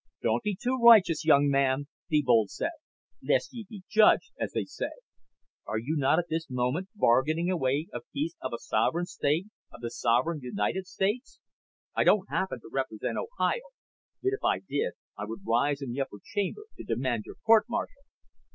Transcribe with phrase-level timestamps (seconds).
[0.23, 2.71] "Don't be too righteous, young man," Thebold said.
[3.21, 4.89] "'Lest ye be judged,' as they say.
[5.67, 9.81] Are you not at this moment bargaining away a piece of a sovereign State of
[9.81, 11.39] the sovereign United States?
[11.95, 13.61] I don't happen to represent Ohio,
[14.23, 17.65] but if I did I would rise in the upper chamber to demand your court
[17.69, 18.01] martial."